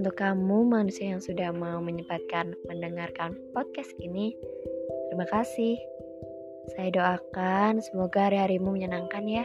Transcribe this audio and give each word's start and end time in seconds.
Untuk 0.00 0.16
kamu 0.16 0.64
manusia 0.64 1.12
yang 1.12 1.20
sudah 1.20 1.52
mau 1.52 1.76
menyempatkan 1.84 2.56
mendengarkan 2.64 3.36
podcast 3.52 3.92
ini, 4.00 4.32
terima 5.12 5.28
kasih. 5.28 5.76
Saya 6.72 6.88
doakan 6.88 7.84
semoga 7.84 8.32
hari-harimu 8.32 8.80
menyenangkan 8.80 9.28
ya, 9.28 9.44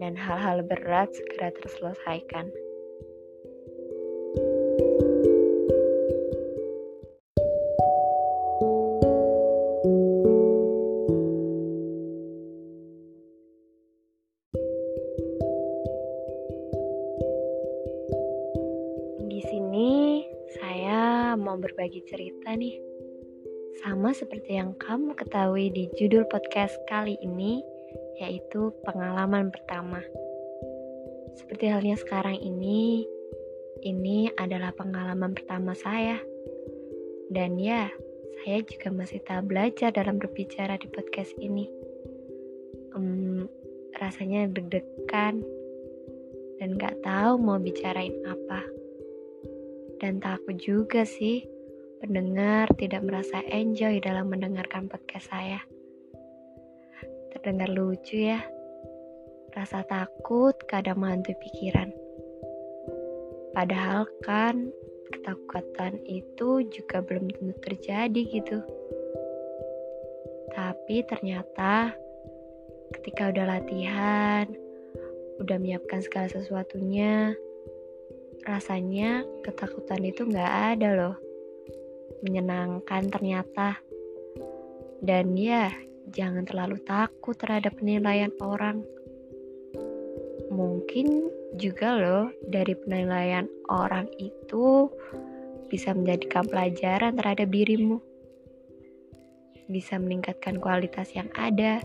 dan 0.00 0.16
hal-hal 0.16 0.64
berat 0.64 1.12
segera 1.12 1.52
terselesaikan. 1.60 2.48
Mau 21.50 21.58
berbagi 21.58 22.06
cerita 22.06 22.54
nih. 22.54 22.78
Sama 23.82 24.14
seperti 24.14 24.54
yang 24.54 24.70
kamu 24.78 25.18
ketahui 25.18 25.66
di 25.74 25.90
judul 25.98 26.22
podcast 26.30 26.78
kali 26.86 27.18
ini, 27.26 27.58
yaitu 28.22 28.70
pengalaman 28.86 29.50
pertama. 29.50 29.98
Seperti 31.34 31.66
halnya 31.74 31.98
sekarang 31.98 32.38
ini, 32.38 33.02
ini 33.82 34.30
adalah 34.38 34.70
pengalaman 34.78 35.34
pertama 35.34 35.74
saya. 35.74 36.22
Dan 37.34 37.58
ya, 37.58 37.90
saya 38.46 38.62
juga 38.62 38.94
masih 38.94 39.18
tahap 39.26 39.50
belajar 39.50 39.90
dalam 39.90 40.22
berbicara 40.22 40.78
di 40.78 40.86
podcast 40.86 41.34
ini. 41.42 41.66
Um, 42.94 43.50
rasanya 43.98 44.46
deg-degan 44.54 45.42
dan 46.62 46.78
gak 46.78 46.94
tahu 47.02 47.42
mau 47.42 47.58
bicarain 47.58 48.14
apa. 48.22 48.79
Dan 50.00 50.16
takut 50.16 50.56
juga 50.56 51.04
sih 51.04 51.44
pendengar 52.00 52.72
tidak 52.80 53.04
merasa 53.04 53.44
enjoy 53.44 54.00
dalam 54.00 54.32
mendengarkan 54.32 54.88
podcast 54.88 55.28
saya. 55.28 55.60
Terdengar 57.36 57.68
lucu 57.68 58.32
ya. 58.32 58.40
Rasa 59.52 59.84
takut 59.84 60.56
kadang 60.64 61.04
menghantui 61.04 61.36
pikiran. 61.36 61.92
Padahal 63.52 64.08
kan 64.24 64.72
ketakutan 65.12 66.00
itu 66.08 66.64
juga 66.72 67.04
belum 67.04 67.28
tentu 67.28 67.54
terjadi 67.60 68.22
gitu. 68.40 68.64
Tapi 70.56 71.04
ternyata 71.04 71.92
ketika 72.96 73.28
udah 73.28 73.44
latihan, 73.58 74.48
udah 75.44 75.56
menyiapkan 75.60 76.00
segala 76.00 76.32
sesuatunya, 76.32 77.36
rasanya 78.50 79.22
ketakutan 79.46 80.02
itu 80.02 80.26
nggak 80.26 80.52
ada 80.74 80.88
loh. 80.98 81.16
Menyenangkan 82.26 83.06
ternyata. 83.06 83.78
Dan 84.98 85.38
ya, 85.38 85.70
jangan 86.10 86.44
terlalu 86.44 86.82
takut 86.82 87.38
terhadap 87.38 87.78
penilaian 87.78 88.34
orang. 88.42 88.82
Mungkin 90.50 91.30
juga 91.54 91.94
loh 91.94 92.34
dari 92.50 92.74
penilaian 92.74 93.46
orang 93.70 94.10
itu 94.18 94.90
bisa 95.70 95.94
menjadikan 95.94 96.44
pelajaran 96.50 97.14
terhadap 97.14 97.48
dirimu. 97.48 98.02
Bisa 99.70 100.02
meningkatkan 100.02 100.58
kualitas 100.58 101.14
yang 101.14 101.30
ada 101.38 101.78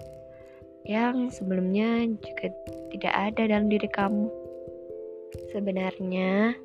yang 0.86 1.34
sebelumnya 1.34 2.06
juga 2.22 2.54
tidak 2.94 3.14
ada 3.14 3.42
dalam 3.50 3.70
diri 3.70 3.90
kamu. 3.90 4.45
Sebenarnya, 5.52 6.56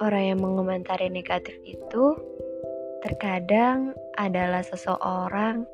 orang 0.00 0.24
yang 0.34 0.40
mengomentari 0.40 1.12
negatif 1.12 1.56
itu 1.62 2.16
terkadang 3.00 3.92
adalah 4.16 4.60
seseorang 4.64 5.64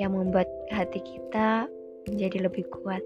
yang 0.00 0.16
membuat 0.16 0.48
hati 0.74 1.00
kita 1.00 1.68
menjadi 2.10 2.48
lebih 2.50 2.66
kuat, 2.68 3.00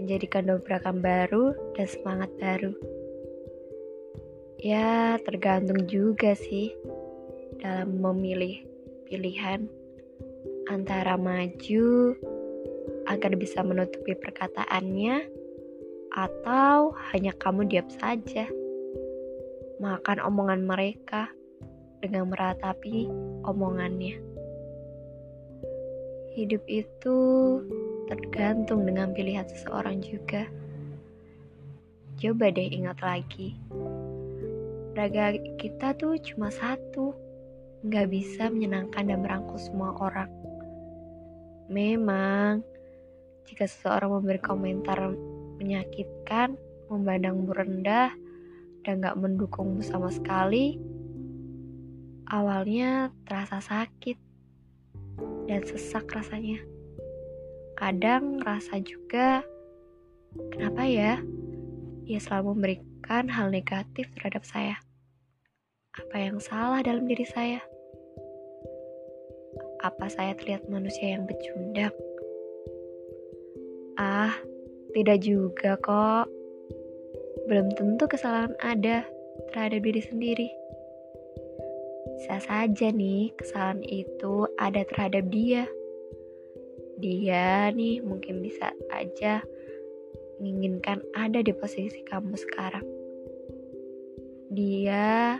menjadikan 0.00 0.48
dobrakan 0.48 0.98
baru 1.00 1.54
dan 1.76 1.86
semangat 1.86 2.30
baru. 2.40 2.72
Ya, 4.60 5.16
tergantung 5.24 5.88
juga 5.88 6.36
sih 6.36 6.76
dalam 7.64 7.96
memilih 7.96 8.60
pilihan 9.08 9.64
antara 10.68 11.16
maju 11.16 12.14
agar 13.08 13.32
bisa 13.40 13.64
menutupi 13.64 14.12
perkataannya 14.14 15.39
atau 16.14 16.94
hanya 17.12 17.30
kamu 17.38 17.70
diam 17.70 17.88
saja, 17.90 18.46
makan 19.78 20.18
omongan 20.20 20.66
mereka 20.66 21.30
dengan 22.02 22.32
meratapi 22.32 23.06
omongannya. 23.46 24.18
Hidup 26.34 26.62
itu 26.66 27.18
tergantung 28.10 28.86
dengan 28.86 29.14
pilihan 29.14 29.46
seseorang 29.46 30.02
juga. 30.02 30.46
Coba 32.20 32.52
deh 32.52 32.68
ingat 32.68 33.00
lagi, 33.00 33.56
raga 34.92 35.32
kita 35.56 35.96
tuh 35.96 36.20
cuma 36.20 36.52
satu, 36.52 37.16
nggak 37.86 38.06
bisa 38.12 38.52
menyenangkan 38.52 39.08
dan 39.08 39.24
merangkul 39.24 39.56
semua 39.56 39.96
orang. 39.96 40.28
Memang, 41.70 42.60
jika 43.48 43.64
seseorang 43.64 44.20
memberi 44.20 44.42
komentar 44.42 44.98
menyakitkan, 45.60 46.56
memandangmu 46.88 47.52
rendah, 47.52 48.16
dan 48.82 49.04
gak 49.04 49.20
mendukungmu 49.20 49.84
sama 49.84 50.08
sekali, 50.08 50.80
awalnya 52.32 53.12
terasa 53.28 53.60
sakit 53.60 54.16
dan 55.44 55.60
sesak 55.68 56.08
rasanya. 56.08 56.64
Kadang 57.76 58.40
rasa 58.40 58.80
juga, 58.80 59.44
kenapa 60.52 60.88
ya 60.88 61.20
ia 62.08 62.20
selalu 62.20 62.56
memberikan 62.56 63.28
hal 63.28 63.52
negatif 63.52 64.08
terhadap 64.16 64.48
saya? 64.48 64.80
Apa 65.96 66.16
yang 66.22 66.38
salah 66.40 66.80
dalam 66.80 67.04
diri 67.04 67.26
saya? 67.26 67.60
Apa 69.80 70.06
saya 70.12 70.36
terlihat 70.36 70.68
manusia 70.68 71.16
yang 71.16 71.24
pecundang? 71.24 71.92
Ah, 73.96 74.32
tidak 74.94 75.18
juga 75.22 75.78
kok. 75.78 76.26
Belum 77.46 77.70
tentu 77.74 78.04
kesalahan 78.06 78.54
ada 78.62 79.06
terhadap 79.50 79.80
diri 79.82 80.02
sendiri. 80.02 80.48
Bisa 82.20 82.36
saja 82.42 82.92
nih 82.92 83.32
kesalahan 83.34 83.80
itu 83.86 84.44
ada 84.60 84.84
terhadap 84.84 85.24
dia. 85.32 85.64
Dia 87.00 87.72
nih 87.72 88.04
mungkin 88.04 88.44
bisa 88.44 88.76
aja 88.92 89.40
menginginkan 90.40 91.00
ada 91.16 91.40
di 91.40 91.52
posisi 91.52 92.04
kamu 92.04 92.36
sekarang. 92.36 92.84
Dia 94.50 95.38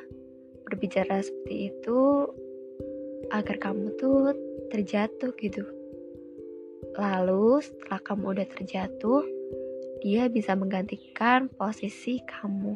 berbicara 0.69 1.21
seperti 1.21 1.75
itu 1.75 2.31
agar 3.33 3.57
kamu 3.59 3.97
tuh 3.99 4.33
terjatuh 4.71 5.35
gitu. 5.37 5.65
Lalu 6.95 7.61
setelah 7.63 8.01
kamu 8.03 8.25
udah 8.39 8.47
terjatuh, 8.57 9.23
dia 10.01 10.33
bisa 10.33 10.57
menggantikan 10.57 11.53
posisi 11.53 12.21
kamu. 12.25 12.73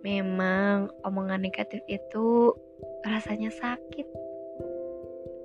Memang 0.00 0.88
omongan 1.04 1.44
negatif 1.44 1.84
itu 1.84 2.56
rasanya 3.04 3.52
sakit. 3.52 4.08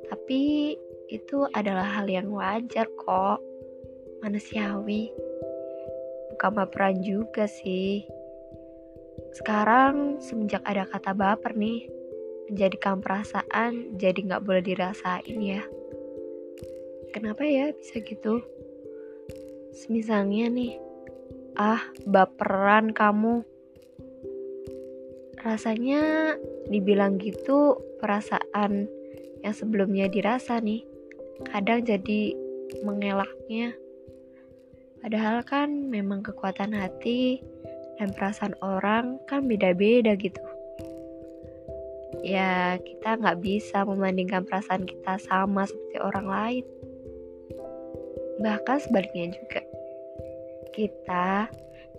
Tapi 0.07 0.73
itu 1.11 1.43
adalah 1.51 1.99
hal 1.99 2.07
yang 2.07 2.31
wajar 2.31 2.87
kok. 2.95 3.43
Manusiawi. 4.23 5.11
Bukan 6.31 6.51
baperan 6.55 7.03
juga 7.03 7.43
sih. 7.43 8.07
Sekarang 9.35 10.23
semenjak 10.23 10.63
ada 10.63 10.87
kata 10.87 11.11
baper 11.11 11.57
nih, 11.57 11.89
menjadikan 12.47 13.03
perasaan 13.03 13.99
jadi 13.99 14.15
nggak 14.15 14.43
boleh 14.45 14.63
dirasain 14.63 15.39
ya. 15.41 15.61
Kenapa 17.11 17.43
ya 17.45 17.73
bisa 17.75 17.99
gitu? 18.01 18.41
Semisalnya 19.73 20.53
nih, 20.53 20.77
ah 21.57 21.81
baperan 22.05 22.93
kamu. 22.93 23.41
Rasanya 25.41 26.37
dibilang 26.69 27.17
gitu 27.17 27.81
perasaan 27.97 28.85
yang 29.41 29.55
sebelumnya 29.57 30.05
dirasa 30.13 30.61
nih, 30.61 30.85
kadang 31.49 31.81
jadi 31.81 32.37
mengelaknya. 32.85 33.73
Padahal 35.01 35.41
kan 35.41 35.89
memang 35.89 36.21
kekuatan 36.21 36.77
hati 36.77 37.41
dan 37.97 38.13
perasaan 38.13 38.53
orang 38.61 39.17
kan 39.25 39.49
beda-beda 39.49 40.13
gitu. 40.13 40.39
Ya 42.21 42.77
kita 42.77 43.17
nggak 43.17 43.41
bisa 43.41 43.89
membandingkan 43.89 44.45
perasaan 44.45 44.85
kita 44.85 45.17
sama 45.17 45.65
seperti 45.65 45.97
orang 45.97 46.29
lain 46.29 46.65
bahkan 48.41 48.81
sebaliknya 48.81 49.33
juga. 49.35 49.61
Kita 50.73 51.51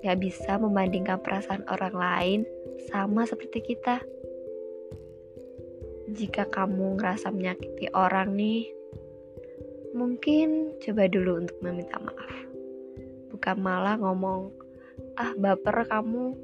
gak 0.02 0.18
bisa 0.20 0.58
membandingkan 0.58 1.22
perasaan 1.22 1.64
orang 1.70 1.94
lain 1.94 2.40
sama 2.90 3.24
seperti 3.24 3.74
kita. 3.74 4.02
Jika 6.10 6.44
kamu 6.52 7.00
ngerasa 7.00 7.32
menyakiti 7.32 7.88
orang 7.96 8.36
nih, 8.36 8.68
mungkin 9.96 10.76
coba 10.82 11.08
dulu 11.08 11.46
untuk 11.46 11.56
meminta 11.64 11.96
maaf. 12.02 12.34
Bukan 13.32 13.56
malah 13.62 13.96
ngomong, 13.96 14.52
ah 15.16 15.32
baper 15.38 15.86
kamu. 15.88 16.36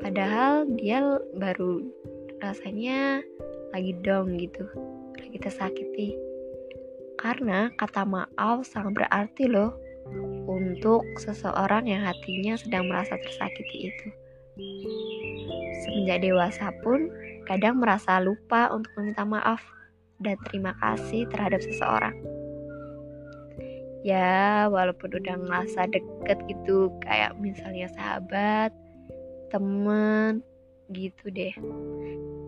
Padahal 0.00 0.64
dia 0.80 1.20
baru 1.36 1.84
rasanya 2.40 3.20
lagi 3.76 3.92
down 4.00 4.40
gitu, 4.40 4.64
lagi 5.20 5.36
tersakiti. 5.36 6.29
Karena 7.20 7.68
kata 7.76 8.08
maaf 8.08 8.64
sangat 8.64 8.96
berarti 8.96 9.44
loh 9.44 9.76
untuk 10.48 11.04
seseorang 11.20 11.84
yang 11.84 12.00
hatinya 12.00 12.56
sedang 12.56 12.88
merasa 12.88 13.20
tersakiti 13.20 13.92
itu. 13.92 14.08
Semenjak 15.84 16.24
dewasa 16.24 16.72
pun, 16.80 17.12
kadang 17.44 17.76
merasa 17.76 18.16
lupa 18.24 18.72
untuk 18.72 18.88
meminta 18.96 19.28
maaf 19.28 19.60
dan 20.16 20.40
terima 20.48 20.72
kasih 20.80 21.28
terhadap 21.28 21.60
seseorang. 21.60 22.16
Ya, 24.00 24.64
walaupun 24.72 25.12
udah 25.12 25.36
ngerasa 25.44 25.92
deket 25.92 26.40
gitu, 26.48 26.88
kayak 27.04 27.36
misalnya 27.36 27.84
sahabat, 27.92 28.72
temen, 29.52 30.40
gitu 30.88 31.28
deh. 31.28 31.52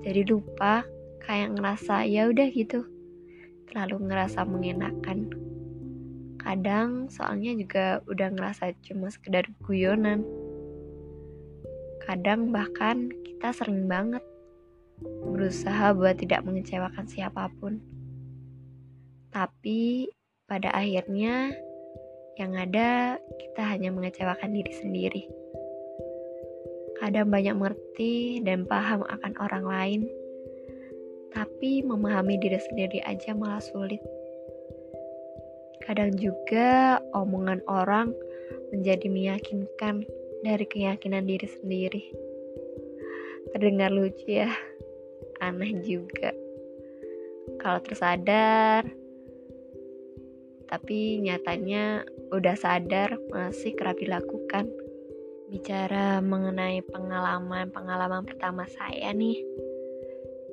Jadi 0.01 0.23
lupa, 0.33 0.81
kayak 1.21 1.61
ngerasa 1.61 2.09
ya 2.09 2.33
udah 2.33 2.49
gitu, 2.49 2.89
terlalu 3.73 4.13
ngerasa 4.13 4.45
mengenakan. 4.45 5.33
Kadang 6.37 7.09
soalnya 7.09 7.57
juga 7.57 8.05
udah 8.05 8.29
ngerasa 8.37 8.77
cuma 8.85 9.09
sekedar 9.09 9.49
guyonan. 9.65 10.21
Kadang 12.05 12.53
bahkan 12.53 13.09
kita 13.25 13.57
sering 13.57 13.89
banget 13.89 14.21
berusaha 15.01 15.97
buat 15.97 16.21
tidak 16.21 16.45
mengecewakan 16.45 17.09
siapa 17.09 17.49
pun. 17.57 17.81
Tapi 19.33 20.13
pada 20.45 20.69
akhirnya 20.77 21.57
yang 22.37 22.53
ada 22.61 23.17
kita 23.41 23.65
hanya 23.65 23.89
mengecewakan 23.89 24.53
diri 24.53 24.73
sendiri. 24.77 25.25
Kadang 27.01 27.33
banyak 27.33 27.57
mengerti 27.57 28.45
dan 28.45 28.69
paham 28.69 29.03
akan 29.09 29.33
orang 29.41 29.65
lain 29.65 30.03
tapi 31.33 31.81
memahami 31.85 32.37
diri 32.37 32.61
sendiri 32.61 33.01
aja 33.09 33.33
malah 33.33 33.61
sulit 33.61 34.01
Kadang 35.83 36.15
juga 36.15 37.03
omongan 37.11 37.59
orang 37.67 38.15
menjadi 38.71 39.11
meyakinkan 39.11 40.07
dari 40.47 40.63
keyakinan 40.63 41.27
diri 41.27 41.49
sendiri. 41.59 42.03
Terdengar 43.51 43.91
lucu 43.91 44.31
ya, 44.31 44.51
aneh 45.43 45.75
juga. 45.83 46.31
Kalau 47.59 47.83
tersadar, 47.83 48.87
tapi 50.71 51.19
nyatanya 51.19 52.07
udah 52.31 52.55
sadar 52.55 53.19
masih 53.35 53.75
kerap 53.75 53.99
dilakukan. 53.99 54.71
Bicara 55.51 56.23
mengenai 56.23 56.79
pengalaman-pengalaman 56.95 58.23
pertama 58.23 58.71
saya 58.71 59.11
nih, 59.11 59.37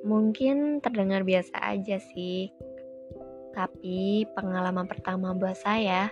mungkin 0.06 0.80
terdengar 0.80 1.24
biasa 1.24 1.56
aja 1.60 2.00
sih 2.00 2.48
tapi 3.50 4.24
pengalaman 4.38 4.86
pertama 4.86 5.34
buat 5.34 5.58
saya 5.58 6.08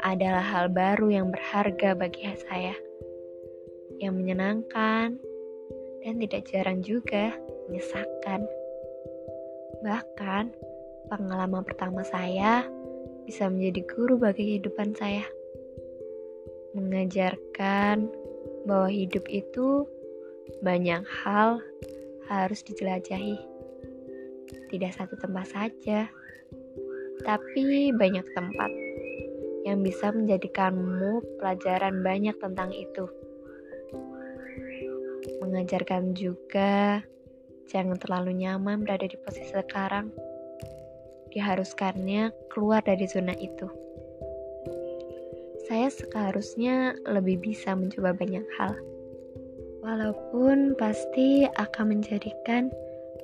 adalah 0.00 0.40
hal 0.40 0.72
baru 0.72 1.12
yang 1.12 1.28
berharga 1.28 1.92
bagi 1.92 2.24
saya. 2.48 2.72
Yang 4.00 4.14
menyenangkan 4.16 5.20
dan 6.02 6.14
tidak 6.18 6.42
jarang 6.48 6.80
juga 6.80 7.36
menyesakan. 7.68 8.48
Bahkan 9.84 10.44
pengalaman 11.12 11.62
pertama 11.62 12.02
saya 12.02 12.66
bisa 13.28 13.46
menjadi 13.46 13.84
guru 13.92 14.18
bagi 14.18 14.56
kehidupan 14.56 14.96
saya. 14.96 15.26
Mengajarkan 16.72 18.08
bahwa 18.64 18.88
hidup 18.88 19.28
itu 19.28 19.84
banyak 20.64 21.04
hal 21.22 21.60
harus 22.30 22.62
dijelajahi. 22.66 23.38
Tidak 24.70 24.92
satu 24.92 25.16
tempat 25.18 25.46
saja 25.48 26.08
tapi 27.22 27.94
banyak 27.94 28.26
tempat 28.34 28.70
yang 29.62 29.78
bisa 29.86 30.10
menjadikanmu 30.10 31.22
pelajaran 31.38 32.02
banyak 32.02 32.34
tentang 32.42 32.74
itu. 32.74 33.06
Mengajarkan 35.38 36.18
juga 36.18 36.98
jangan 37.70 37.94
terlalu 37.94 38.42
nyaman 38.42 38.82
berada 38.82 39.06
di 39.06 39.14
posisi 39.22 39.54
sekarang. 39.54 40.10
Diharuskannya 41.30 42.34
keluar 42.50 42.82
dari 42.82 43.06
zona 43.06 43.32
itu. 43.38 43.70
Saya 45.70 45.88
seharusnya 45.88 46.98
lebih 47.06 47.38
bisa 47.38 47.72
mencoba 47.78 48.12
banyak 48.18 48.44
hal. 48.58 48.74
Walaupun 49.82 50.78
pasti 50.78 51.42
akan 51.44 51.98
menjadikan 51.98 52.70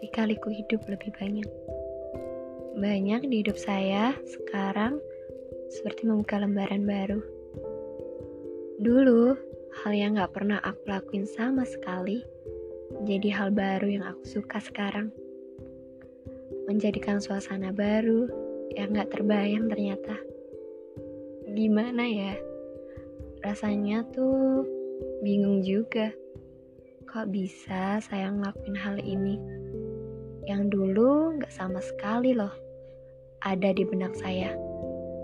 dikaliku 0.02 0.50
hidup 0.50 0.82
lebih 0.90 1.14
banyak 1.14 1.46
banyak 2.78 3.26
di 3.26 3.42
hidup 3.42 3.58
saya 3.58 4.14
sekarang 4.22 5.02
seperti 5.66 6.06
membuka 6.06 6.38
lembaran 6.38 6.86
baru. 6.86 7.20
Dulu, 8.78 9.34
hal 9.82 9.92
yang 9.94 10.14
gak 10.14 10.30
pernah 10.30 10.62
aku 10.62 10.86
lakuin 10.86 11.26
sama 11.26 11.66
sekali 11.66 12.22
jadi 13.02 13.28
hal 13.34 13.50
baru 13.50 13.86
yang 13.90 14.04
aku 14.06 14.22
suka 14.24 14.62
sekarang. 14.62 15.10
Menjadikan 16.70 17.18
suasana 17.18 17.74
baru 17.74 18.30
yang 18.72 18.94
gak 18.94 19.10
terbayang 19.12 19.66
ternyata. 19.66 20.14
Gimana 21.50 22.06
ya? 22.06 22.34
Rasanya 23.42 24.06
tuh 24.14 24.62
bingung 25.26 25.66
juga. 25.66 26.14
Kok 27.08 27.32
bisa 27.32 28.04
saya 28.04 28.28
ngelakuin 28.28 28.76
hal 28.76 29.00
ini? 29.00 29.40
Yang 30.44 30.76
dulu 30.76 31.40
gak 31.40 31.48
sama 31.48 31.80
sekali 31.80 32.36
loh 32.36 32.52
ada 33.40 33.72
di 33.72 33.80
benak 33.88 34.12
saya. 34.12 34.52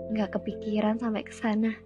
Nggak 0.09 0.33
kepikiran 0.33 0.97
sampai 0.97 1.21
ke 1.21 1.29
sana. 1.29 1.77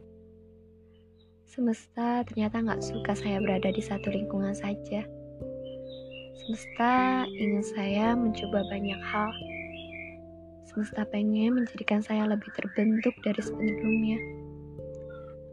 Semesta 1.44 2.24
ternyata 2.24 2.64
nggak 2.64 2.80
suka 2.80 3.12
saya 3.12 3.44
berada 3.44 3.76
di 3.76 3.84
satu 3.84 4.08
lingkungan 4.08 4.56
saja. 4.56 5.04
Semesta 6.40 7.28
ingin 7.28 7.66
saya 7.68 8.16
mencoba 8.16 8.64
banyak 8.72 9.02
hal. 9.04 9.36
Semesta 10.64 11.04
pengen 11.12 11.60
menjadikan 11.60 12.00
saya 12.00 12.24
lebih 12.24 12.48
terbentuk 12.56 13.12
dari 13.20 13.44
sebelumnya. 13.44 14.20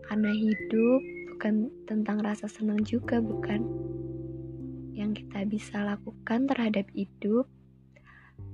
Karena 0.07 0.31
hidup 0.31 1.00
bukan 1.35 1.67
tentang 1.91 2.23
rasa 2.23 2.47
senang 2.47 2.79
juga, 2.87 3.19
bukan? 3.19 3.87
Yang 4.97 5.29
kita 5.29 5.45
bisa 5.45 5.76
lakukan 5.85 6.49
terhadap 6.49 6.88
hidup, 6.97 7.45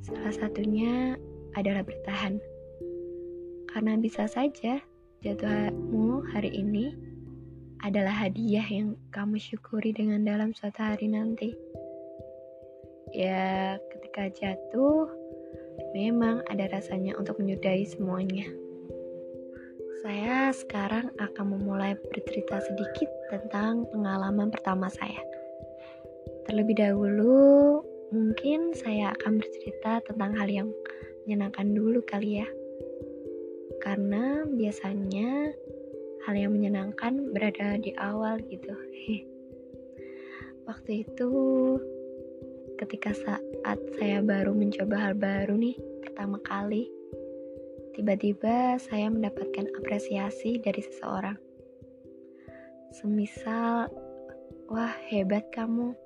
salah 0.02 0.34
satunya 0.34 1.14
adalah 1.54 1.86
bertahan. 1.86 2.42
Karena 3.70 3.94
bisa 3.94 4.26
saja 4.26 4.82
jatuhmu 5.22 6.26
hari 6.34 6.50
ini 6.50 6.98
adalah 7.86 8.26
hadiah 8.26 8.66
yang 8.66 8.98
kamu 9.14 9.38
syukuri 9.38 9.94
dengan 9.94 10.26
dalam 10.26 10.50
suatu 10.50 10.82
hari 10.82 11.06
nanti. 11.06 11.54
Ya, 13.14 13.78
ketika 13.94 14.26
jatuh, 14.34 15.06
memang 15.94 16.42
ada 16.50 16.66
rasanya 16.74 17.14
untuk 17.14 17.38
menyudahi 17.38 17.86
semuanya. 17.86 18.50
Saya 20.02 20.50
sekarang 20.50 21.14
akan 21.22 21.46
memulai 21.54 21.94
bercerita 22.10 22.58
sedikit 22.58 23.06
tentang 23.30 23.86
pengalaman 23.94 24.50
pertama 24.50 24.90
saya. 24.90 25.22
Terlebih 26.42 26.74
dahulu, 26.74 27.78
mungkin 28.10 28.74
saya 28.74 29.14
akan 29.14 29.38
bercerita 29.38 30.02
tentang 30.02 30.34
hal 30.34 30.48
yang 30.50 30.68
menyenangkan 31.24 31.70
dulu 31.70 32.02
kali 32.02 32.42
ya. 32.42 32.48
Karena 33.78 34.42
biasanya 34.46 35.54
hal 36.26 36.34
yang 36.38 36.54
menyenangkan 36.54 37.30
berada 37.34 37.78
di 37.78 37.94
awal 37.98 38.42
gitu. 38.46 38.74
Waktu 40.68 41.06
itu 41.06 41.30
ketika 42.78 43.14
saat 43.14 43.78
saya 43.98 44.22
baru 44.22 44.54
mencoba 44.54 44.98
hal 44.98 45.14
baru 45.14 45.54
nih 45.54 45.78
pertama 46.02 46.38
kali, 46.42 46.90
tiba-tiba 47.94 48.78
saya 48.82 49.06
mendapatkan 49.10 49.70
apresiasi 49.78 50.58
dari 50.58 50.82
seseorang. 50.82 51.38
Semisal, 52.92 53.88
wah 54.68 54.94
hebat 55.08 55.48
kamu, 55.54 55.96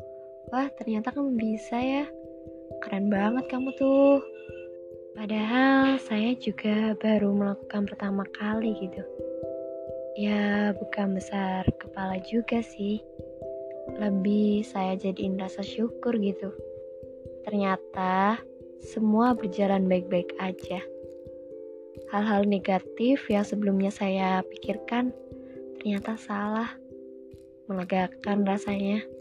wah 0.50 0.69
ternyata 0.79 1.11
kamu 1.11 1.35
bisa 1.35 1.76
ya, 1.79 2.05
keren 2.83 3.11
banget 3.11 3.47
kamu 3.50 3.75
tuh. 3.75 4.23
Padahal 5.17 5.97
saya 5.97 6.37
juga 6.37 6.93
baru 7.00 7.33
melakukan 7.33 7.88
pertama 7.88 8.29
kali 8.37 8.76
gitu. 8.85 9.00
Ya, 10.17 10.76
bukan 10.76 11.17
besar 11.17 11.65
kepala 11.81 12.21
juga 12.21 12.61
sih. 12.61 13.00
Lebih 13.97 14.61
saya 14.61 14.93
jadiin 14.93 15.41
rasa 15.41 15.65
syukur 15.65 16.12
gitu. 16.21 16.53
Ternyata 17.49 18.37
semua 18.85 19.33
berjalan 19.33 19.88
baik-baik 19.88 20.37
aja. 20.37 20.85
Hal-hal 22.12 22.45
negatif 22.45 23.25
yang 23.33 23.43
sebelumnya 23.43 23.88
saya 23.88 24.45
pikirkan 24.45 25.17
ternyata 25.81 26.21
salah. 26.21 26.76
Melegakan 27.73 28.45
rasanya. 28.45 29.15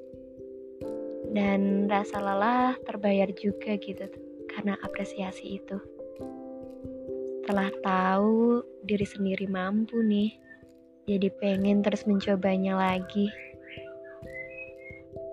Dan 1.31 1.89
rasa 1.89 2.21
lelah 2.21 2.75
terbayar 2.83 3.29
juga 3.33 3.77
gitu 3.79 4.05
karena 4.51 4.77
apresiasi 4.83 5.61
itu. 5.61 5.77
Setelah 7.45 7.69
tahu 7.85 8.65
diri 8.81 9.05
sendiri 9.05 9.45
mampu 9.45 10.01
nih, 10.01 10.33
jadi 11.05 11.29
pengen 11.37 11.85
terus 11.85 12.09
mencobanya 12.09 12.73
lagi. 12.73 13.29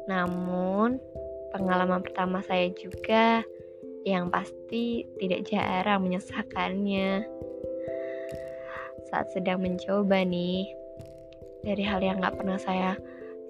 Namun, 0.04 1.00
pengalaman 1.56 2.04
pertama 2.04 2.44
saya 2.44 2.68
juga 2.76 3.40
yang 4.04 4.28
pasti 4.28 5.08
tidak 5.16 5.48
jarang 5.48 6.04
menyesakannya. 6.04 7.24
Saat 9.08 9.32
sedang 9.32 9.64
mencoba 9.64 10.20
nih, 10.20 10.68
dari 11.64 11.84
hal 11.86 12.02
yang 12.02 12.20
gak 12.20 12.36
pernah 12.36 12.58
saya 12.60 12.98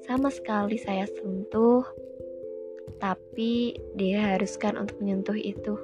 sama 0.07 0.29
sekali 0.29 0.77
saya 0.79 1.09
sentuh, 1.09 1.83
tapi 3.03 3.75
diharuskan 3.99 4.79
untuk 4.79 4.99
menyentuh 5.03 5.37
itu. 5.37 5.75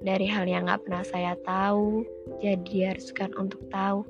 Dari 0.00 0.24
hal 0.26 0.48
yang 0.48 0.66
gak 0.66 0.88
pernah 0.88 1.04
saya 1.04 1.36
tahu, 1.44 2.02
jadi 2.40 2.58
diharuskan 2.64 3.36
untuk 3.36 3.60
tahu. 3.68 4.02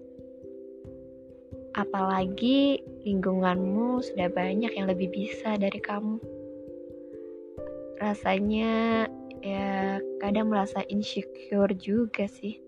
Apalagi 1.75 2.83
lingkunganmu 3.03 4.03
sudah 4.03 4.31
banyak 4.31 4.71
yang 4.75 4.87
lebih 4.87 5.11
bisa 5.11 5.59
dari 5.59 5.79
kamu. 5.83 6.19
Rasanya 7.99 9.07
ya 9.45 9.99
kadang 10.23 10.49
merasa 10.49 10.81
insecure 10.89 11.75
juga 11.75 12.27
sih. 12.31 12.59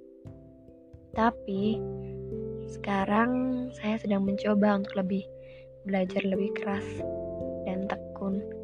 Tapi 1.12 1.79
sekarang 2.69 3.31
saya 3.76 4.00
sedang 4.00 4.25
mencoba 4.25 4.81
untuk 4.83 4.99
lebih 4.99 5.25
belajar 5.85 6.23
lebih 6.23 6.55
keras 6.57 6.87
dan 7.67 7.87
tekun 7.91 8.62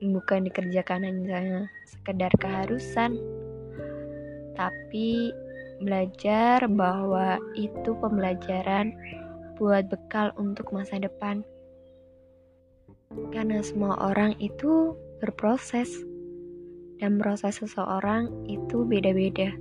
bukan 0.00 0.48
dikerjakan 0.48 1.08
hanya 1.08 1.68
sekedar 1.88 2.32
keharusan, 2.36 3.16
tapi 4.56 5.32
belajar 5.80 6.64
bahwa 6.68 7.36
itu 7.56 7.92
pembelajaran 8.00 8.92
buat 9.56 9.88
bekal 9.88 10.32
untuk 10.36 10.72
masa 10.72 11.00
depan. 11.00 11.44
Karena 13.32 13.64
semua 13.64 13.96
orang 14.12 14.36
itu 14.36 14.92
berproses, 15.24 15.88
dan 17.00 17.16
proses 17.16 17.60
seseorang 17.60 18.28
itu 18.48 18.84
beda-beda. 18.84 19.52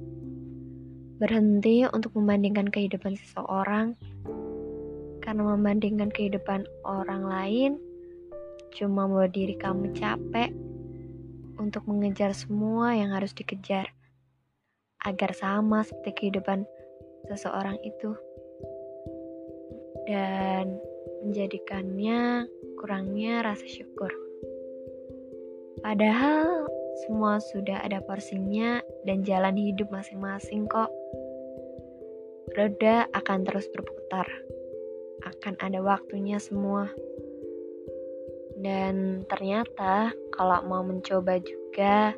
Berhenti 1.15 1.87
untuk 1.87 2.11
membandingkan 2.19 2.67
kehidupan 2.67 3.15
seseorang, 3.15 3.95
karena 5.23 5.43
membandingkan 5.55 6.11
kehidupan 6.11 6.67
orang 6.83 7.23
lain 7.23 7.71
cuma 8.75 9.07
membuat 9.07 9.31
diri 9.31 9.55
kamu 9.55 9.95
capek 9.95 10.51
untuk 11.55 11.87
mengejar 11.87 12.35
semua 12.35 12.91
yang 12.91 13.15
harus 13.15 13.31
dikejar 13.31 13.95
agar 15.07 15.31
sama 15.31 15.87
seperti 15.87 16.11
kehidupan 16.27 16.67
seseorang 17.31 17.79
itu 17.81 18.11
dan 20.05 20.77
menjadikannya 21.25 22.45
kurangnya 22.77 23.41
rasa 23.41 23.65
syukur. 23.65 24.13
Padahal 25.81 26.69
semua 27.05 27.41
sudah 27.41 27.81
ada 27.81 28.01
porsinya 28.01 28.79
dan 29.03 29.25
jalan 29.25 29.57
hidup 29.57 29.89
masing-masing 29.89 30.69
kok. 30.69 30.89
Roda 32.55 33.09
akan 33.11 33.43
terus 33.43 33.67
berputar. 33.73 34.25
Akan 35.25 35.57
ada 35.59 35.81
waktunya 35.81 36.37
semua. 36.37 36.87
Dan 38.55 39.27
ternyata 39.27 40.15
kalau 40.31 40.63
mau 40.63 40.83
mencoba 40.83 41.39
juga 41.43 42.15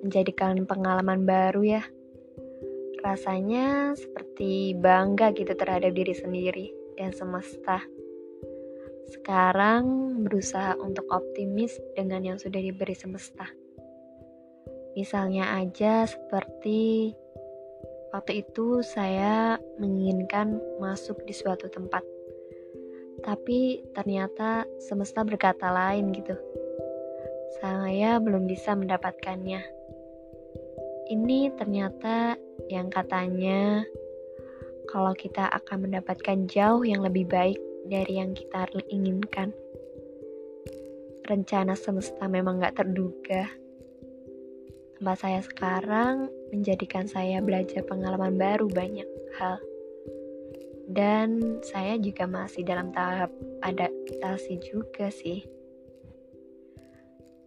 menjadikan 0.00 0.64
pengalaman 0.64 1.28
baru 1.28 1.80
ya. 1.80 1.82
Rasanya 3.04 3.94
seperti 3.94 4.74
bangga 4.74 5.30
gitu 5.36 5.54
terhadap 5.54 5.94
diri 5.94 6.14
sendiri 6.16 6.66
dan 6.98 7.14
semesta. 7.14 7.78
Sekarang 9.08 10.18
berusaha 10.26 10.76
untuk 10.76 11.08
optimis 11.08 11.78
dengan 11.96 12.26
yang 12.26 12.38
sudah 12.40 12.60
diberi 12.60 12.92
semesta. 12.92 13.48
Misalnya 14.98 15.54
aja 15.56 16.04
seperti 16.04 17.14
waktu 18.10 18.42
itu 18.42 18.82
saya 18.82 19.56
menginginkan 19.78 20.58
masuk 20.82 21.22
di 21.22 21.32
suatu 21.32 21.70
tempat 21.70 22.02
tapi 23.22 23.82
ternyata 23.94 24.66
semesta 24.78 25.26
berkata 25.26 25.70
lain 25.70 26.14
gitu. 26.14 26.34
Saya 27.58 28.22
belum 28.22 28.46
bisa 28.46 28.78
mendapatkannya. 28.78 29.62
Ini 31.08 31.56
ternyata 31.56 32.36
yang 32.68 32.92
katanya 32.92 33.82
kalau 34.92 35.16
kita 35.16 35.48
akan 35.48 35.88
mendapatkan 35.88 36.46
jauh 36.46 36.84
yang 36.84 37.00
lebih 37.00 37.24
baik 37.28 37.58
dari 37.88 38.20
yang 38.20 38.36
kita 38.36 38.68
inginkan. 38.92 39.50
Rencana 41.24 41.76
semesta 41.76 42.24
memang 42.28 42.60
gak 42.60 42.80
terduga. 42.80 43.48
Tempat 44.96 45.16
saya 45.20 45.40
sekarang 45.44 46.28
menjadikan 46.52 47.04
saya 47.04 47.40
belajar 47.44 47.84
pengalaman 47.84 48.40
baru 48.40 48.68
banyak 48.68 49.08
hal 49.36 49.60
dan 50.88 51.60
saya 51.60 52.00
juga 52.00 52.24
masih 52.24 52.64
dalam 52.64 52.88
tahap 52.96 53.28
adaptasi 53.60 54.56
juga 54.64 55.12
sih. 55.12 55.44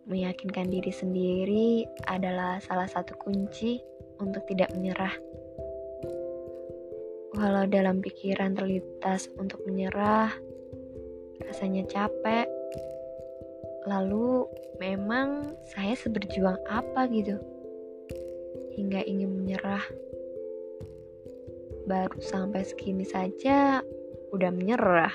Meyakinkan 0.06 0.70
diri 0.70 0.94
sendiri 0.94 1.70
adalah 2.06 2.62
salah 2.62 2.86
satu 2.86 3.18
kunci 3.18 3.82
untuk 4.22 4.46
tidak 4.46 4.70
menyerah. 4.78 5.14
Walau 7.34 7.66
dalam 7.66 8.04
pikiran 8.04 8.54
terlintas 8.54 9.26
untuk 9.40 9.64
menyerah, 9.66 10.30
rasanya 11.42 11.88
capek. 11.90 12.46
Lalu 13.90 14.46
memang 14.78 15.58
saya 15.66 15.98
seberjuang 15.98 16.62
apa 16.70 17.10
gitu 17.10 17.42
hingga 18.78 19.02
ingin 19.02 19.34
menyerah 19.34 19.82
baru 21.92 22.24
sampai 22.24 22.64
segini 22.64 23.04
saja 23.04 23.84
udah 24.32 24.48
menyerah. 24.48 25.12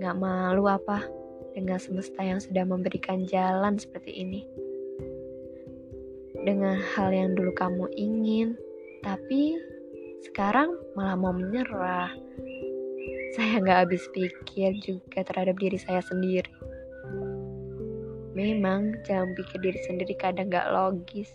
Gak 0.00 0.16
malu 0.16 0.64
apa 0.64 1.04
dengan 1.52 1.76
semesta 1.76 2.24
yang 2.24 2.40
sudah 2.40 2.64
memberikan 2.64 3.28
jalan 3.28 3.76
seperti 3.76 4.16
ini. 4.16 4.48
Dengan 6.40 6.80
hal 6.96 7.12
yang 7.12 7.36
dulu 7.36 7.52
kamu 7.52 7.84
ingin, 8.00 8.56
tapi 9.04 9.60
sekarang 10.24 10.72
malah 10.96 11.20
mau 11.20 11.36
menyerah. 11.36 12.16
Saya 13.36 13.60
gak 13.60 13.92
habis 13.92 14.08
pikir 14.16 14.72
juga 14.80 15.20
terhadap 15.20 15.60
diri 15.60 15.76
saya 15.76 16.00
sendiri. 16.00 16.48
Memang 18.32 18.96
jangan 19.04 19.36
pikir 19.36 19.60
diri 19.60 19.80
sendiri 19.84 20.16
kadang 20.16 20.48
gak 20.48 20.72
logis. 20.72 21.28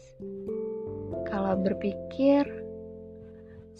Kalau 1.29 1.53
berpikir 1.61 2.60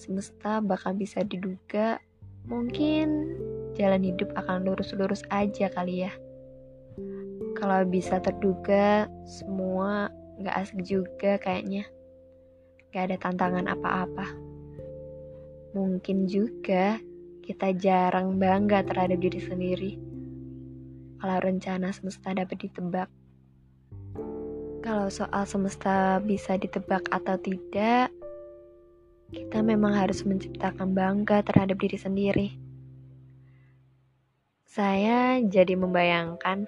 semesta 0.02 0.58
bakal 0.66 0.98
bisa 0.98 1.22
diduga 1.22 2.02
mungkin 2.50 3.38
jalan 3.78 4.02
hidup 4.02 4.34
akan 4.34 4.66
lurus-lurus 4.66 5.22
aja 5.30 5.70
kali 5.70 6.10
ya. 6.10 6.14
Kalau 7.54 7.86
bisa 7.86 8.18
terduga, 8.18 9.06
semua 9.30 10.10
gak 10.42 10.58
asik 10.66 10.82
juga 10.82 11.38
kayaknya. 11.38 11.86
Gak 12.90 13.14
ada 13.14 13.18
tantangan 13.22 13.70
apa-apa. 13.70 14.26
Mungkin 15.78 16.26
juga 16.26 16.98
kita 17.46 17.72
jarang 17.78 18.42
bangga 18.42 18.82
terhadap 18.82 19.22
diri 19.22 19.40
sendiri. 19.40 19.92
Kalau 21.22 21.38
rencana 21.38 21.94
semesta 21.94 22.34
dapat 22.34 22.58
ditebak. 22.66 23.10
Kalau 24.82 25.14
soal 25.14 25.46
semesta 25.46 26.18
bisa 26.26 26.58
ditebak 26.58 27.06
atau 27.14 27.38
tidak, 27.38 28.10
kita 29.32 29.64
memang 29.64 29.96
harus 29.96 30.28
menciptakan 30.28 30.92
bangga 30.92 31.40
terhadap 31.48 31.80
diri 31.80 31.96
sendiri. 31.96 32.48
Saya 34.68 35.40
jadi 35.44 35.76
membayangkan 35.76 36.68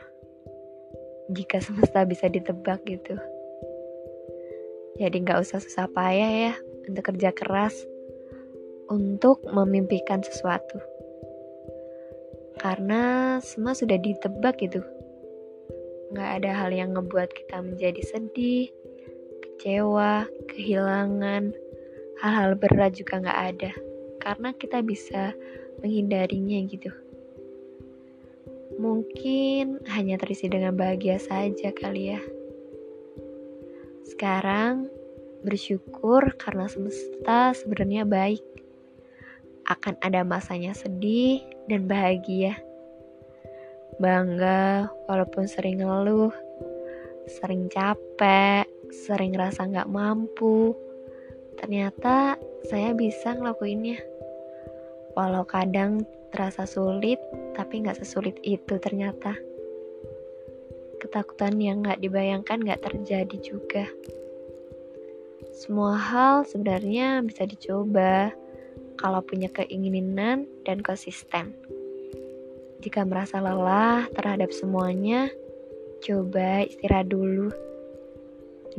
jika 1.31 1.59
semesta 1.63 2.03
bisa 2.07 2.27
ditebak 2.27 2.83
gitu. 2.87 3.15
Jadi 4.99 5.15
nggak 5.23 5.39
usah 5.43 5.59
susah 5.59 5.87
payah 5.91 6.51
ya 6.51 6.53
untuk 6.87 7.13
kerja 7.13 7.31
keras. 7.35 7.75
untuk 8.91 9.39
memimpikan 9.47 10.19
sesuatu. 10.19 10.77
Karena 12.59 13.39
semua 13.39 13.73
sudah 13.73 13.95
ditebak 13.95 14.59
itu. 14.59 14.83
Nggak 16.11 16.29
ada 16.43 16.51
hal 16.51 16.69
yang 16.75 16.93
ngebuat 16.93 17.31
kita 17.31 17.63
menjadi 17.63 18.03
sedih, 18.03 18.69
kecewa, 19.41 20.27
kehilangan, 20.51 21.55
hal-hal 22.23 22.55
berat 22.55 22.95
juga 22.95 23.19
nggak 23.19 23.41
ada. 23.51 23.71
Karena 24.23 24.55
kita 24.55 24.79
bisa 24.79 25.35
menghindarinya 25.83 26.63
gitu. 26.71 26.87
Mungkin 28.79 29.83
hanya 29.91 30.15
terisi 30.15 30.47
dengan 30.47 30.79
bahagia 30.79 31.19
saja 31.19 31.75
kali 31.75 32.15
ya. 32.15 32.21
Sekarang 34.07 34.87
bersyukur 35.43 36.39
karena 36.39 36.71
semesta 36.71 37.51
sebenarnya 37.51 38.07
baik. 38.07 38.41
Akan 39.67 39.99
ada 39.99 40.23
masanya 40.23 40.71
sedih 40.71 41.43
dan 41.67 41.91
bahagia. 41.91 42.55
Bangga 43.99 44.89
walaupun 45.05 45.45
sering 45.45 45.83
ngeluh, 45.83 46.33
sering 47.27 47.67
capek, 47.67 48.65
sering 49.05 49.35
rasa 49.35 49.67
nggak 49.67 49.91
mampu. 49.91 50.73
Ternyata 51.59 52.37
saya 52.69 52.93
bisa 52.93 53.35
ngelakuinnya. 53.35 53.99
Walau 55.13 55.45
kadang 55.45 56.05
terasa 56.33 56.65
sulit, 56.65 57.21
tapi 57.53 57.85
nggak 57.85 58.01
sesulit 58.01 58.37
itu 58.41 58.81
ternyata 58.81 59.37
ketakutan 61.03 61.59
yang 61.59 61.83
nggak 61.83 61.99
dibayangkan 61.99 62.63
nggak 62.63 62.79
terjadi 62.79 63.37
juga. 63.43 63.85
Semua 65.51 65.99
hal 65.99 66.47
sebenarnya 66.47 67.19
bisa 67.27 67.43
dicoba 67.43 68.31
kalau 68.95 69.19
punya 69.19 69.51
keinginan 69.51 70.47
dan 70.63 70.79
konsisten. 70.79 71.51
Jika 72.79 73.03
merasa 73.03 73.43
lelah 73.43 74.07
terhadap 74.15 74.55
semuanya, 74.55 75.27
coba 75.99 76.63
istirahat 76.63 77.11
dulu 77.11 77.51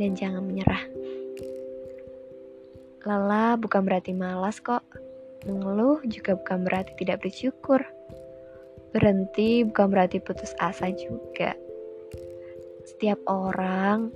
dan 0.01 0.17
jangan 0.17 0.43
menyerah. 0.43 0.94
Lelah 3.05 3.61
bukan 3.61 3.85
berarti 3.85 4.17
malas 4.17 4.65
kok. 4.65 4.81
Mengeluh 5.45 6.01
juga 6.09 6.41
bukan 6.41 6.65
berarti 6.65 6.97
tidak 6.97 7.21
bersyukur. 7.21 7.85
Berhenti 8.97 9.61
bukan 9.61 9.93
berarti 9.93 10.25
putus 10.25 10.57
asa 10.57 10.89
juga. 10.89 11.53
Setiap 12.89 13.21
orang 13.29 14.09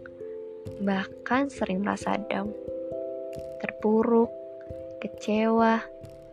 bahkan 0.81 1.53
sering 1.53 1.85
merasa 1.85 2.17
down, 2.33 2.49
terpuruk, 3.61 4.33
kecewa 5.05 5.85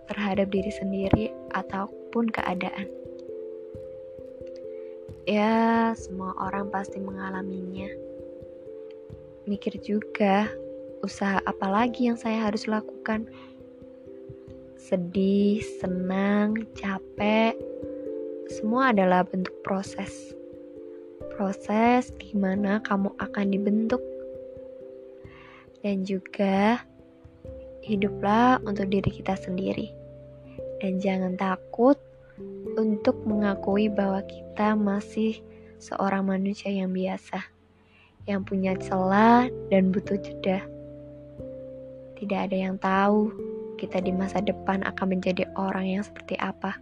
terhadap 0.08 0.48
diri 0.48 0.72
sendiri 0.72 1.26
ataupun 1.52 2.32
keadaan. 2.32 2.88
Ya, 5.28 5.92
semua 5.98 6.38
orang 6.40 6.70
pasti 6.70 7.02
mengalaminya. 7.02 7.90
Mikir 9.50 9.82
juga, 9.82 10.48
usaha 11.06 11.38
apa 11.46 11.68
lagi 11.70 12.10
yang 12.10 12.18
saya 12.18 12.50
harus 12.50 12.66
lakukan? 12.66 13.30
Sedih, 14.76 15.62
senang, 15.80 16.66
capek, 16.74 17.54
semua 18.50 18.94
adalah 18.94 19.26
bentuk 19.26 19.54
proses. 19.66 20.34
Proses 21.34 22.14
gimana 22.22 22.82
kamu 22.86 23.14
akan 23.18 23.46
dibentuk 23.50 24.02
dan 25.82 26.02
juga 26.02 26.82
hiduplah 27.86 28.62
untuk 28.66 28.90
diri 28.90 29.10
kita 29.10 29.38
sendiri. 29.38 29.94
Dan 30.82 30.98
jangan 30.98 31.38
takut 31.38 31.98
untuk 32.78 33.22
mengakui 33.26 33.90
bahwa 33.90 34.22
kita 34.26 34.74
masih 34.78 35.42
seorang 35.78 36.26
manusia 36.26 36.74
yang 36.74 36.92
biasa, 36.94 37.42
yang 38.26 38.42
punya 38.42 38.74
celah 38.78 39.50
dan 39.70 39.94
butuh 39.94 40.18
jeda. 40.18 40.75
Tidak 42.16 42.40
ada 42.48 42.56
yang 42.56 42.80
tahu 42.80 43.32
kita 43.76 44.00
di 44.00 44.16
masa 44.16 44.40
depan 44.40 44.82
akan 44.88 45.20
menjadi 45.20 45.46
orang 45.60 46.00
yang 46.00 46.04
seperti 46.04 46.40
apa. 46.40 46.80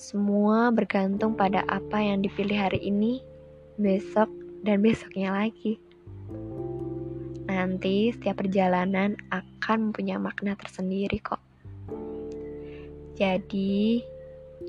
Semua 0.00 0.72
bergantung 0.72 1.36
pada 1.36 1.60
apa 1.68 2.00
yang 2.00 2.24
dipilih 2.24 2.56
hari 2.56 2.80
ini, 2.80 3.20
besok, 3.76 4.30
dan 4.64 4.80
besoknya 4.80 5.34
lagi. 5.34 5.76
Nanti 7.50 8.14
setiap 8.14 8.40
perjalanan 8.40 9.18
akan 9.28 9.90
mempunyai 9.90 10.22
makna 10.22 10.54
tersendiri 10.56 11.18
kok. 11.20 11.42
Jadi, 13.18 14.00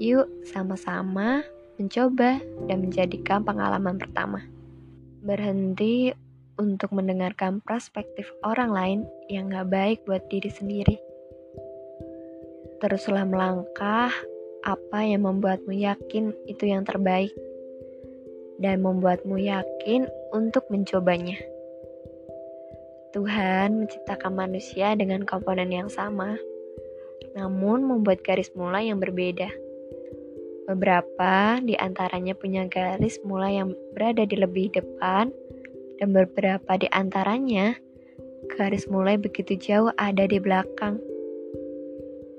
yuk 0.01 0.27
sama-sama 0.43 1.45
mencoba 1.79 2.41
dan 2.67 2.77
menjadikan 2.83 3.45
pengalaman 3.47 3.95
pertama. 3.95 4.43
Berhenti 5.23 6.11
untuk 6.61 6.93
mendengarkan 6.93 7.65
perspektif 7.65 8.29
orang 8.45 8.69
lain 8.69 8.99
yang 9.33 9.49
gak 9.49 9.73
baik 9.73 9.97
buat 10.05 10.21
diri 10.29 10.53
sendiri. 10.53 11.01
Teruslah 12.77 13.25
melangkah 13.25 14.13
apa 14.61 14.99
yang 15.01 15.25
membuatmu 15.25 15.73
yakin 15.73 16.37
itu 16.45 16.69
yang 16.69 16.85
terbaik 16.85 17.33
dan 18.61 18.85
membuatmu 18.85 19.41
yakin 19.41 20.05
untuk 20.29 20.69
mencobanya. 20.69 21.41
Tuhan 23.11 23.83
menciptakan 23.83 24.33
manusia 24.37 24.93
dengan 24.95 25.25
komponen 25.25 25.73
yang 25.73 25.89
sama, 25.89 26.37
namun 27.35 27.83
membuat 27.83 28.23
garis 28.23 28.53
mulai 28.55 28.87
yang 28.87 29.01
berbeda. 29.01 29.51
Beberapa 30.69 31.59
di 31.59 31.75
antaranya 31.75 32.37
punya 32.37 32.63
garis 32.71 33.19
mulai 33.27 33.59
yang 33.59 33.75
berada 33.91 34.23
di 34.23 34.37
lebih 34.39 34.71
depan, 34.71 35.33
dan 36.01 36.17
beberapa 36.17 36.81
di 36.81 36.89
antaranya 36.89 37.77
garis 38.57 38.89
mulai 38.89 39.21
begitu 39.21 39.53
jauh 39.53 39.93
ada 40.01 40.25
di 40.25 40.41
belakang. 40.41 40.97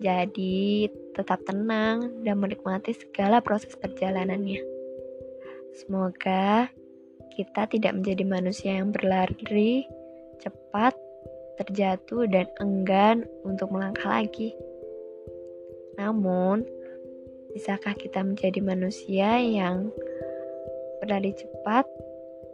Jadi, 0.02 0.90
tetap 1.14 1.46
tenang 1.46 2.26
dan 2.26 2.42
menikmati 2.42 2.90
segala 2.90 3.38
proses 3.38 3.78
perjalanannya. 3.78 4.58
Semoga 5.78 6.66
kita 7.38 7.70
tidak 7.70 7.92
menjadi 7.94 8.26
manusia 8.26 8.82
yang 8.82 8.90
berlari 8.90 9.86
cepat, 10.42 10.98
terjatuh, 11.62 12.26
dan 12.26 12.50
enggan 12.58 13.30
untuk 13.46 13.70
melangkah 13.70 14.10
lagi. 14.10 14.50
Namun, 16.02 16.66
bisakah 17.54 17.94
kita 17.94 18.26
menjadi 18.26 18.58
manusia 18.58 19.38
yang 19.38 19.94
berlari 20.98 21.30
cepat 21.30 21.86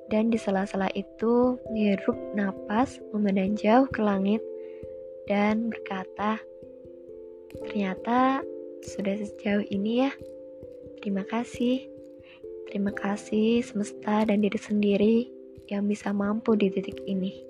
dan 0.09 0.33
di 0.33 0.41
sela-sela 0.41 0.89
itu 0.97 1.57
menghirup 1.69 2.17
napas, 2.37 3.01
memandang 3.13 3.57
jauh 3.57 3.89
ke 3.89 4.01
langit, 4.01 4.41
dan 5.29 5.69
berkata, 5.69 6.41
ternyata 7.65 8.41
sudah 8.85 9.15
sejauh 9.21 9.65
ini 9.69 10.09
ya. 10.09 10.13
Terima 11.01 11.25
kasih. 11.25 11.89
Terima 12.69 12.93
kasih 12.93 13.65
semesta 13.65 14.29
dan 14.29 14.45
diri 14.45 14.61
sendiri 14.61 15.17
yang 15.73 15.89
bisa 15.89 16.13
mampu 16.13 16.53
di 16.57 16.69
titik 16.69 17.01
ini. 17.09 17.48